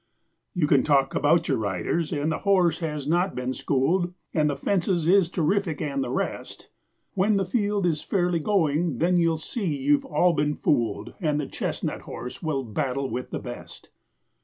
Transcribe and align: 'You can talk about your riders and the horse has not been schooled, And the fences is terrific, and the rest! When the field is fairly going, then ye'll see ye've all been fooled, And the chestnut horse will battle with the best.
'You 0.55 0.65
can 0.65 0.81
talk 0.81 1.13
about 1.13 1.47
your 1.47 1.57
riders 1.59 2.11
and 2.11 2.31
the 2.31 2.39
horse 2.39 2.79
has 2.79 3.07
not 3.07 3.35
been 3.35 3.53
schooled, 3.53 4.15
And 4.33 4.49
the 4.49 4.55
fences 4.55 5.05
is 5.07 5.29
terrific, 5.29 5.79
and 5.79 6.03
the 6.03 6.09
rest! 6.09 6.69
When 7.13 7.37
the 7.37 7.45
field 7.45 7.85
is 7.85 8.01
fairly 8.01 8.39
going, 8.39 8.97
then 8.97 9.19
ye'll 9.19 9.37
see 9.37 9.75
ye've 9.83 10.03
all 10.03 10.33
been 10.33 10.55
fooled, 10.55 11.13
And 11.21 11.39
the 11.39 11.45
chestnut 11.45 12.01
horse 12.01 12.41
will 12.41 12.63
battle 12.63 13.11
with 13.11 13.29
the 13.29 13.37
best. 13.37 13.91